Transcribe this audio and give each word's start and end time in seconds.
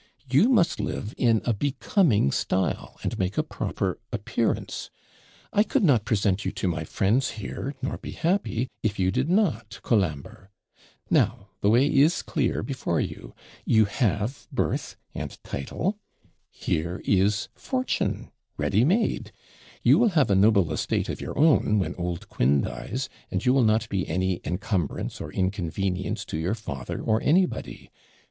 You 0.27 0.49
must 0.49 0.79
live 0.79 1.13
in 1.15 1.43
a 1.45 1.53
becoming 1.53 2.31
style, 2.31 2.97
and 3.03 3.19
make 3.19 3.37
a 3.37 3.43
proper 3.43 3.99
appearance. 4.11 4.89
I 5.53 5.61
could 5.61 5.83
not 5.83 6.05
present 6.05 6.43
you 6.43 6.51
to 6.53 6.67
my 6.67 6.85
friends 6.85 7.33
here, 7.37 7.75
nor 7.83 7.99
be 7.99 8.13
happy, 8.13 8.67
if 8.81 8.97
you 8.97 9.11
did 9.11 9.29
not, 9.29 9.79
Colambre. 9.83 10.49
Now 11.11 11.49
the 11.59 11.69
way 11.69 11.85
is 11.85 12.23
clear 12.23 12.63
before 12.63 12.99
you: 12.99 13.35
you 13.63 13.85
have 13.85 14.47
birth 14.51 14.95
and 15.13 15.37
title, 15.43 15.99
here 16.49 16.99
is 17.05 17.49
fortune 17.53 18.31
ready 18.57 18.83
made; 18.83 19.31
you 19.83 19.99
will 19.99 20.09
have 20.17 20.31
a 20.31 20.35
noble 20.35 20.73
estate 20.73 21.09
of 21.09 21.21
your 21.21 21.37
own 21.37 21.77
when 21.77 21.93
old 21.93 22.27
Quin 22.27 22.61
dies, 22.61 23.07
and 23.29 23.45
you 23.45 23.53
will 23.53 23.61
not 23.63 23.87
be 23.87 24.07
any 24.07 24.41
encumbrance 24.45 25.21
or 25.21 25.31
inconvenience 25.31 26.25
to 26.25 26.39
your 26.39 26.55
father 26.55 26.99
or 27.03 27.21
anybody. 27.21 27.91